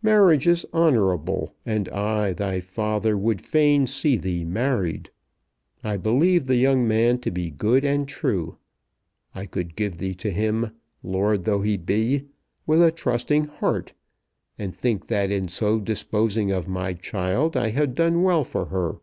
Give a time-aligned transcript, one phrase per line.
[0.00, 5.10] Marriage is honourable, and I, thy father, would fain see thee married.
[5.84, 8.56] I believe the young man to be good and true.
[9.34, 10.70] I could give thee to him,
[11.02, 12.24] lord though he be,
[12.66, 13.92] with a trusting heart,
[14.58, 18.96] and think that in so disposing of my child I had done well for her.